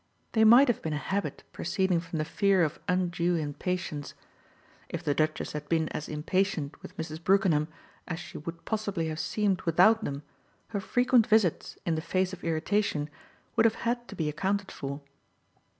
They 0.31 0.43
might 0.43 0.67
have 0.67 0.81
been 0.81 0.93
a 0.95 0.97
habit 0.97 1.43
proceeding 1.51 1.99
from 1.99 2.17
the 2.17 2.25
fear 2.25 2.63
of 2.63 2.79
undue 2.87 3.35
impatience. 3.35 4.15
If 4.89 5.03
the 5.03 5.13
Duchess 5.13 5.51
had 5.51 5.69
been 5.69 5.89
as 5.89 6.09
impatient 6.09 6.81
with 6.81 6.97
Mrs. 6.97 7.23
Brookenham 7.23 7.67
as 8.07 8.17
she 8.19 8.39
would 8.39 8.65
possibly 8.65 9.09
have 9.09 9.19
seemed 9.19 9.61
without 9.61 10.03
them 10.03 10.23
her 10.69 10.79
frequent 10.81 11.27
visits 11.27 11.77
in 11.85 11.93
the 11.93 12.01
face 12.01 12.33
of 12.33 12.43
irritation 12.43 13.11
would 13.55 13.65
have 13.65 13.75
had 13.85 14.07
to 14.07 14.15
be 14.15 14.27
accounted 14.27 14.71
for. 14.71 15.01